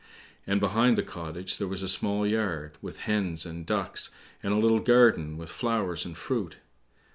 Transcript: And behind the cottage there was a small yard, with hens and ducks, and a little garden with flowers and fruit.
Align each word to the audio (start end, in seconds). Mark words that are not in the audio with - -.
And 0.47 0.59
behind 0.59 0.97
the 0.97 1.03
cottage 1.03 1.59
there 1.59 1.67
was 1.67 1.83
a 1.83 1.87
small 1.87 2.25
yard, 2.25 2.75
with 2.81 3.01
hens 3.01 3.45
and 3.45 3.67
ducks, 3.67 4.09
and 4.41 4.51
a 4.51 4.57
little 4.57 4.79
garden 4.79 5.37
with 5.37 5.51
flowers 5.51 6.05
and 6.05 6.17
fruit. 6.17 6.55